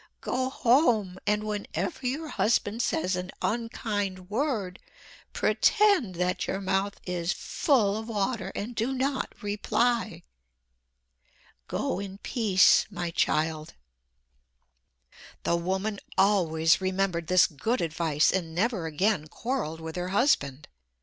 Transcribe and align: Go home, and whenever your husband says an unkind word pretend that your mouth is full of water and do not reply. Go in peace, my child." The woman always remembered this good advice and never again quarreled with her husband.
Go 0.21 0.49
home, 0.49 1.19
and 1.27 1.43
whenever 1.43 2.07
your 2.07 2.29
husband 2.29 2.81
says 2.81 3.15
an 3.15 3.29
unkind 3.39 4.31
word 4.31 4.79
pretend 5.31 6.15
that 6.15 6.47
your 6.47 6.59
mouth 6.59 6.99
is 7.05 7.31
full 7.33 7.95
of 7.95 8.07
water 8.07 8.51
and 8.55 8.73
do 8.73 8.93
not 8.93 9.31
reply. 9.43 10.23
Go 11.67 11.99
in 11.99 12.17
peace, 12.17 12.87
my 12.89 13.11
child." 13.11 13.75
The 15.43 15.55
woman 15.55 15.99
always 16.17 16.81
remembered 16.81 17.27
this 17.27 17.45
good 17.45 17.79
advice 17.79 18.31
and 18.31 18.55
never 18.55 18.87
again 18.87 19.27
quarreled 19.27 19.79
with 19.79 19.95
her 19.97 20.09
husband. 20.09 20.67